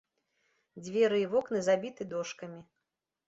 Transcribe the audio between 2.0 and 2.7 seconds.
дошкамі.